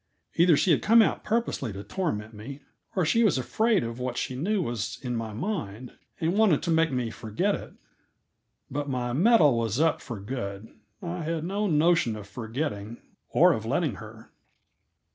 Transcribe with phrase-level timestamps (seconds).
[0.35, 2.63] Either she had come out purposely to torment me,
[2.95, 6.71] or she was afraid of what she knew was in my mind, and wanted to
[6.71, 7.73] make me forget it.
[8.71, 10.75] But my mettle was up for good.
[11.03, 12.97] I had no notion of forgetting,
[13.29, 14.31] or of letting her.